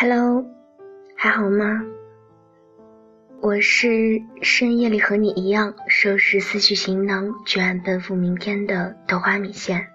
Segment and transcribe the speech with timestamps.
[0.00, 0.46] Hello，
[1.14, 1.84] 还好吗？
[3.42, 9.88] 我是深夜里和你一样收拾思绪行囊，决然奔赴明天的豆花米线。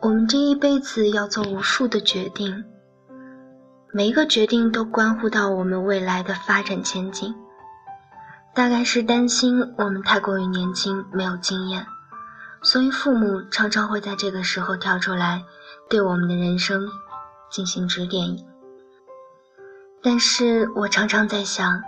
[0.00, 2.64] 我们这一辈子要做无数的决定，
[3.92, 7.34] 每一个决定都关乎到我们未来的发展前景。
[8.54, 11.84] 大概是担心我们太过于年轻，没有经验。
[12.62, 15.44] 所以，父母常常会在这个时候跳出来，
[15.90, 16.88] 对我们的人生
[17.50, 18.36] 进行指点。
[20.00, 21.82] 但是我常常在想，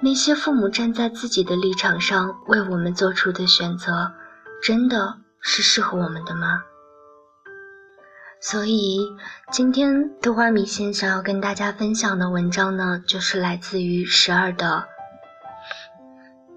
[0.00, 4.12] 那些父母站在自己的立场上为我们做出的选择，
[4.62, 6.62] 真的是适合我们的吗？
[8.40, 9.00] 所以，
[9.52, 14.86] 今天豆花米线想要跟大家分享的文章呢，就是来自于十二的，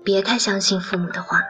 [0.01, 1.41] 别太相信父母的话。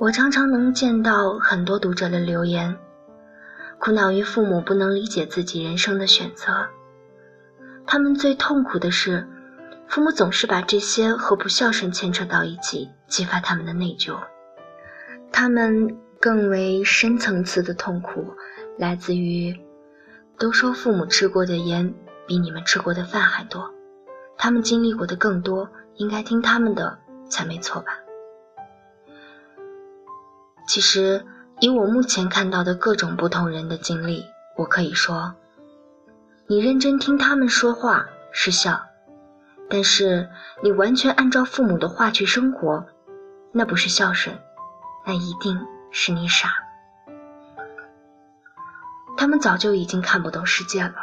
[0.00, 2.74] 我常常能见到很多读者的留言，
[3.78, 6.68] 苦恼于父母不能理解自己人生的选择。
[7.86, 9.28] 他们最痛苦的是，
[9.88, 14.16] 父母总是把这些和不孝顺牵扯到一起，激发他们的内疚。
[15.30, 18.34] 他们更为深层次的痛苦，
[18.78, 19.54] 来自于，
[20.38, 21.92] 都说父母吃过的盐
[22.26, 23.70] 比你们吃过的饭还多，
[24.38, 27.98] 他们经历过的更多，应该听他们的才没错吧？
[30.70, 31.26] 其实，
[31.58, 34.24] 以我目前看到的各种不同人的经历，
[34.56, 35.34] 我可以说，
[36.46, 38.80] 你认真听他们说话是孝，
[39.68, 40.30] 但是
[40.62, 42.86] 你完全按照父母的话去生活，
[43.50, 44.38] 那不是孝顺，
[45.04, 45.60] 那一定
[45.90, 46.48] 是你傻。
[49.16, 50.94] 他们早就已经看不懂世界了。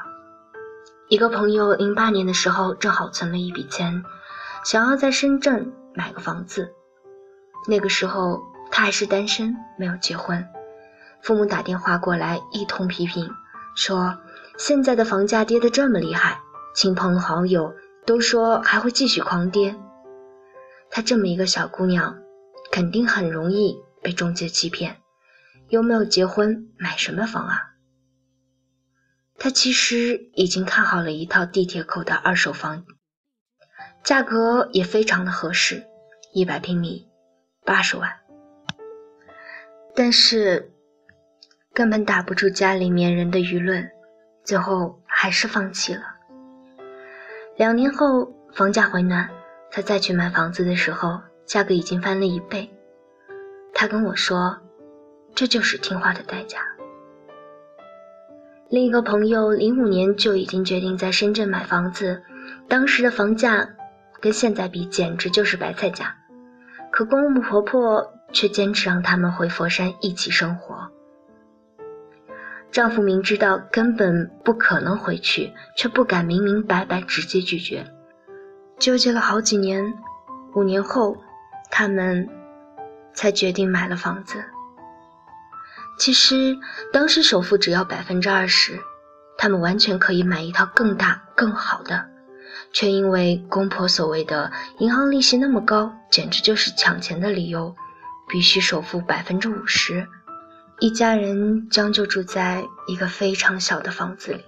[1.10, 4.02] 一个朋友零八年的时候正好存了一笔钱，
[4.64, 6.74] 想要在深圳买个房子，
[7.68, 8.42] 那个时候。
[8.78, 10.48] 他还是单身，没有结婚。
[11.20, 13.28] 父母打电话过来，一通批评，
[13.76, 14.20] 说
[14.56, 16.40] 现在的房价跌得这么厉害，
[16.76, 17.74] 亲朋好友
[18.06, 19.76] 都说还会继续狂跌。
[20.92, 22.20] 她这么一个小姑娘，
[22.72, 24.98] 肯定很容易被中介欺骗，
[25.70, 27.58] 又没有结婚，买什么房啊？
[29.40, 32.86] 她其实已经看好了一套地铁口的二手房，
[34.04, 35.88] 价格也非常的合适，
[36.32, 37.08] 一百平米，
[37.66, 38.20] 八十万。
[40.00, 40.70] 但是，
[41.74, 43.90] 根本打不住家里面人的舆论，
[44.44, 46.02] 最后还是放弃了。
[47.56, 49.28] 两年后，房价回暖，
[49.72, 52.70] 他再去买房子的时候，价格已经翻了一倍。
[53.74, 54.60] 他跟我说
[55.34, 56.60] ：“这就是听话的代价。”
[58.70, 62.22] 另一个朋友零五年就已经决定在深圳买房子，
[62.68, 63.68] 当时的房价
[64.22, 66.16] 跟现在比简直就是白菜价，
[66.92, 68.14] 可公公婆婆。
[68.32, 70.92] 却坚持让他们回佛山一起生活。
[72.72, 77.88] 丈夫明知道根本不可能回去，却不敢明明白白直接拒绝，
[78.78, 79.94] 纠结了好几年。
[80.54, 81.18] 五年后，
[81.70, 82.30] 他们
[83.14, 84.44] 才决定买了房子。
[85.98, 86.58] 其实
[86.92, 88.80] 当时首付只要百分之二十，
[89.38, 92.08] 他们完全可以买一套更大更好的，
[92.74, 97.76] 却因为公婆所谓的银行利息那么高，简直就是抢钱的理由。
[98.28, 100.08] 必须首付百分之五十，
[100.80, 104.44] 一家人将就住在一个非常小的房子里。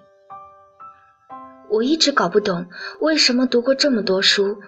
[1.69, 2.67] 我一直搞不懂，
[2.99, 4.59] 为什么读过这么多书、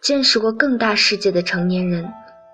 [0.00, 2.12] 见识过更大世界的成年人，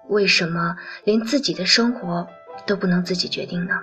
[0.08, 2.26] 为什么连自己的生活
[2.66, 3.74] 都不能自己决定呢？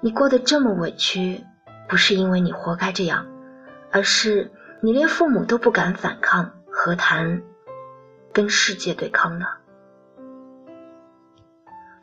[0.00, 1.44] 你过得这么委屈，
[1.88, 3.26] 不是因为你活该这样，
[3.90, 7.42] 而是你连父母都不敢反抗，何谈
[8.32, 9.46] 跟世界对抗呢？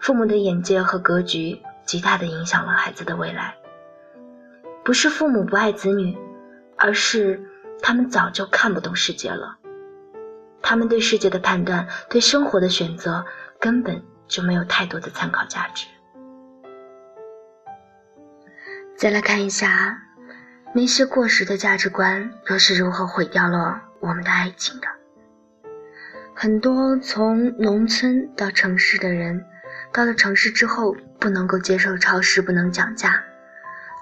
[0.03, 3.55] 父母的眼界和格局极大的影响了孩子的未来。
[4.83, 6.17] 不是父母不爱子女，
[6.75, 7.41] 而是
[7.81, 9.57] 他们早就看不懂世界了。
[10.61, 13.25] 他们对世界的判断，对生活的选择，
[13.61, 15.87] 根本就没有太多的参考价值。
[18.97, 19.97] 再来看一下，
[20.73, 24.87] 那些过时的价值观，又是如何毁掉了我们的爱情的？
[26.35, 29.45] 很多从农村到城市的人。
[29.91, 33.23] 到了城市之后，不能够接受超市不能讲价，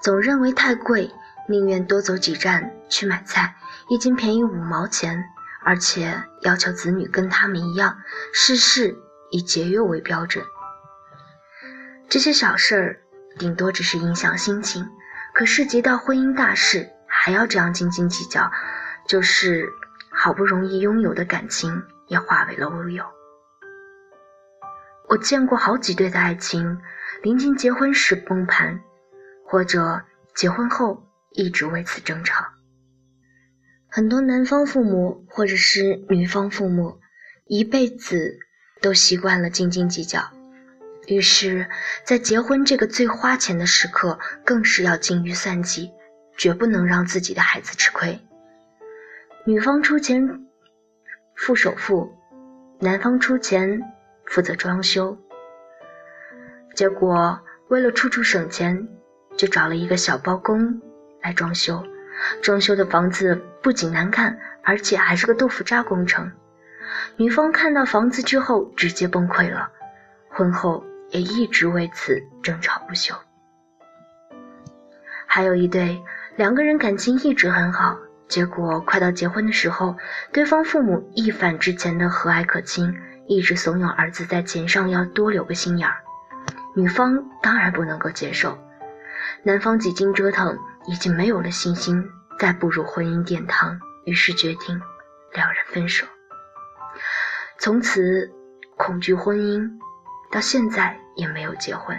[0.02, 1.12] 总认为太贵，
[1.48, 3.56] 宁愿多走几站去买菜，
[3.90, 5.24] 一斤便宜五毛钱，
[5.64, 7.98] 而且要求子女跟他们一样，
[8.34, 8.96] 事事
[9.30, 10.44] 以节约为标准。
[12.10, 13.02] 这些小事儿
[13.38, 14.88] 顶多只是影响心情，
[15.34, 18.52] 可涉及到婚姻大事，还要这样斤斤计较，
[19.08, 19.70] 就是
[20.10, 23.06] 好不容易拥有的感情也化为了乌有。
[25.12, 26.80] 我见过好几对的爱情，
[27.22, 28.80] 临近结婚时崩盘，
[29.46, 30.02] 或者
[30.34, 31.04] 结婚后
[31.34, 32.46] 一直为此争吵。
[33.90, 36.98] 很多男方父母或者是女方父母，
[37.46, 38.40] 一辈子
[38.82, 40.22] 都习惯了斤斤计较，
[41.08, 41.68] 于是，
[42.06, 45.92] 在结婚这个最花钱的时刻，更是要精于算计，
[46.38, 48.18] 绝不能让自己的孩子吃亏。
[49.44, 50.46] 女方出钱
[51.36, 52.16] 付首付，
[52.80, 53.82] 男方出钱
[54.32, 55.18] 负责装修。
[56.74, 57.38] 结果
[57.68, 58.88] 为了处处省钱，
[59.36, 60.82] 就找了一个小包工
[61.22, 61.84] 来装修。
[62.42, 66.32] 装修的房子不仅难看，而且还是个豆腐渣工程。
[67.18, 69.70] 女方看到房子之后直接崩溃了，
[70.30, 73.14] 婚后也一直为此争吵不休。
[75.26, 76.02] 还有一对，
[76.38, 77.98] 两个人感情一直很好，
[78.30, 79.98] 结果快到结婚的时候，
[80.32, 82.94] 对方父母一反之前的和蔼可亲，
[83.34, 85.96] 一直怂恿儿子在钱上要多留个心眼儿。
[86.76, 88.58] 女方当然不能够接受，
[89.44, 90.58] 男方几经折腾。
[90.88, 92.04] 已经没有了信心
[92.40, 94.82] 再步入婚姻殿堂，于是决定
[95.32, 96.08] 两人分手。
[97.60, 98.32] 从此
[98.78, 99.70] 恐惧婚姻，
[100.32, 101.96] 到现在也没有结婚。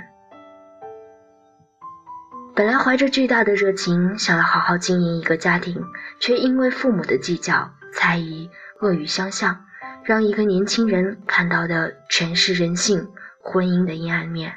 [2.57, 5.81] 本来怀着巨大的热情，想要好好经营一个家庭，
[6.19, 8.51] 却因为父母的计较、猜疑、
[8.81, 9.65] 恶语相向，
[10.05, 13.09] 让一个年轻人看到的全是人性、
[13.41, 14.55] 婚姻的阴暗面。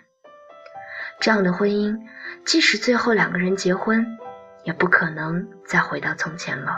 [1.19, 1.97] 这样的婚姻。
[2.43, 4.05] 即使最后两个人结婚，
[4.65, 6.77] 也不可能再回到从前了。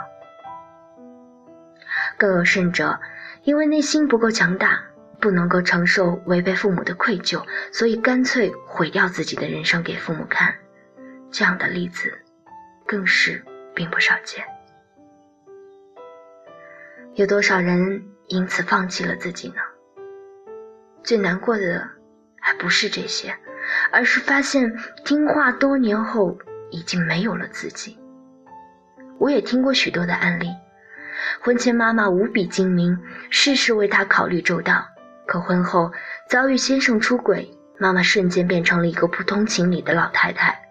[2.17, 2.97] 更有甚者，
[3.43, 4.81] 因为内心不够强大，
[5.19, 10.55] 不能够承受违背父母的愧疚，所以干脆毁掉自己的人生给父母看。
[11.31, 12.17] 这样的例子，
[12.85, 13.43] 更是
[13.75, 14.45] 并不少见。
[17.15, 19.61] 有多少人因此放弃了自己呢？
[21.03, 21.89] 最难过的，
[22.39, 23.35] 还不是这些。
[23.91, 26.37] 而是发现听话多年后
[26.71, 27.99] 已经没有了自己。
[29.17, 30.47] 我也听过许多的案例，
[31.41, 32.97] 婚前妈妈无比精明，
[33.29, 34.85] 事事为他考虑周到，
[35.25, 35.91] 可婚后
[36.29, 40.61] 遭遇先生出轨，妈妈瞬间变成了一个不通情理的老太太。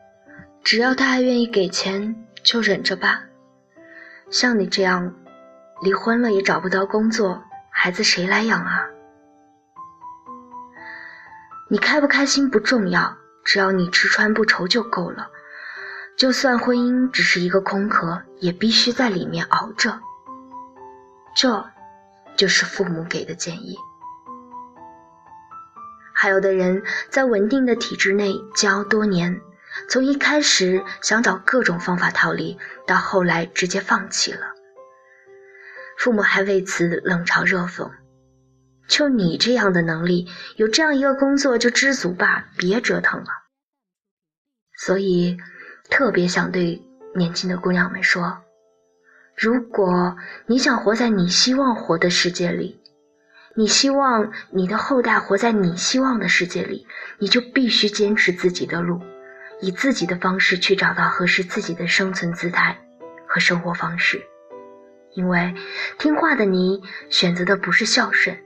[0.64, 3.24] 只要他还愿意给钱，就忍着吧。
[4.30, 5.14] 像你这样，
[5.82, 8.86] 离婚了也找不到工作，孩子谁来养啊？
[11.68, 15.28] 你开不开心不重要，只要你吃穿不愁就够了。
[16.16, 20.00] 就算婚姻只是一个空壳，也必须在里面熬着。
[21.34, 21.66] 这，
[22.36, 23.76] 就是父母给的建议。
[26.14, 29.38] 还有的人在稳定的体制内煎熬多年，
[29.90, 32.56] 从一开始想找各种方法逃离，
[32.86, 34.46] 到后来直接放弃了，
[35.96, 37.90] 父母还为此冷嘲热讽。
[38.88, 43.26] 就你这样的能力，有这样一个工作就知足吧，别折腾了。
[44.78, 45.38] 所以，
[45.90, 46.82] 特别想对
[47.14, 48.38] 年轻的姑娘们说：
[49.36, 52.80] 如果你想活在你希望活的世界里，
[53.56, 56.86] 你希望你的后代活在你希望的世界里，
[57.18, 59.00] 你就必须坚持自己的路，
[59.60, 62.78] 以自己的方式去找到合适自己的生存姿态
[63.26, 64.22] 和生活方式。
[65.16, 65.54] 因为
[65.98, 68.36] 听话的你选择的不是孝顺。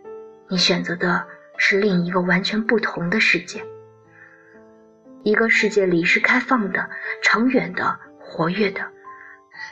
[0.48, 1.26] 你选择的
[1.58, 3.64] 是另一个完全不同的世界，
[5.24, 6.88] 一个世界里是开放的、
[7.22, 8.88] 长远的、活跃的，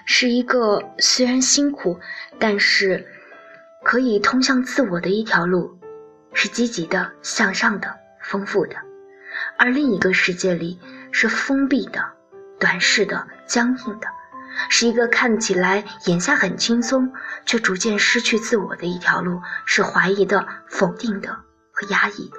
[0.06, 2.00] 是一个虽然辛苦，
[2.40, 3.06] 但是
[3.84, 5.78] 可以通向自我的一条路，
[6.32, 8.74] 是积极的、向上的、丰富的；
[9.56, 10.80] 而另一个世界里
[11.12, 12.04] 是封闭的、
[12.58, 14.08] 短视的、僵硬的。
[14.68, 17.12] 是一个看起来眼下很轻松，
[17.46, 21.30] 却逐渐失去自我的一条路，是怀疑的、否定的
[21.72, 22.36] 和压抑的。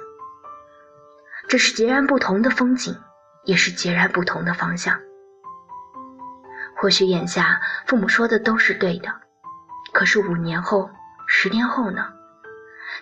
[1.48, 2.96] 这是截然不同的风景，
[3.44, 5.00] 也是截然不同的方向。
[6.76, 9.08] 或许眼下父母说的都是对的，
[9.92, 10.90] 可是五年后、
[11.26, 12.06] 十年后呢？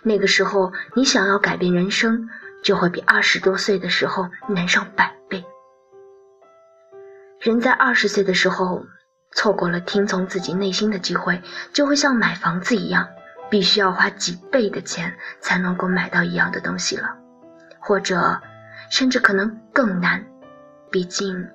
[0.03, 2.29] 那个时候你想要改变人生，
[2.63, 5.45] 就会比二十多岁的时候难上百倍。
[7.41, 8.87] 人在二十岁的时候。
[9.33, 11.43] 错过了听从自己内心的机会，
[11.73, 13.09] 就会像买房子一样，
[13.51, 17.17] 必须要花几倍的钱才能够买到一样的东西了，
[17.79, 18.41] 或者，
[18.91, 20.25] 甚至可能更难。
[20.91, 21.49] 毕竟，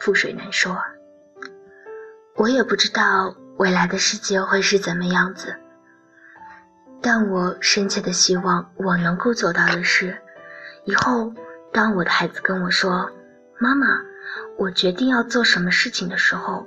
[0.00, 0.84] 覆水难收啊。
[2.34, 5.56] 我也不知道未来的世界会是怎么样子，
[7.00, 10.18] 但我深切的希望我能够做到的是，
[10.84, 11.32] 以后
[11.72, 13.10] 当我的孩子跟我说
[13.60, 13.86] ：“妈妈，
[14.58, 16.66] 我决定要做什么事情的时候。”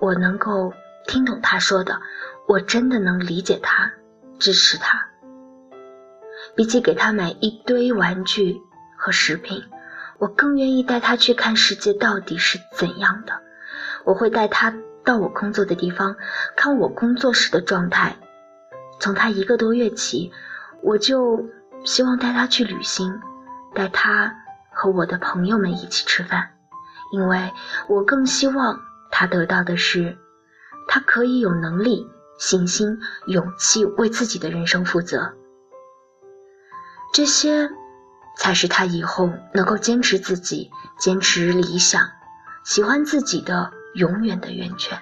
[0.00, 0.72] 我能够
[1.06, 2.00] 听懂他说的，
[2.46, 3.90] 我真的能理解他，
[4.38, 5.06] 支持他。
[6.54, 8.60] 比起给他买一堆玩具
[8.96, 9.64] 和食品，
[10.18, 13.32] 我更愿意带他去看世界到底是怎样的。
[14.04, 14.74] 我会带他
[15.04, 16.16] 到我工作的地方，
[16.56, 18.16] 看我工作时的状态。
[19.00, 20.32] 从他一个多月起，
[20.82, 21.48] 我就
[21.84, 23.20] 希望带他去旅行，
[23.74, 24.34] 带他
[24.70, 26.50] 和我的朋友们一起吃饭，
[27.12, 27.52] 因为
[27.88, 30.16] 我更希望他得到的是，
[30.86, 35.34] 他可以有能力、信心、勇气为自己的人生负责。
[37.12, 37.70] 这些，
[38.36, 42.08] 才是他以后能够坚持自己、坚持理想、
[42.64, 45.00] 喜欢自己的永远的源泉。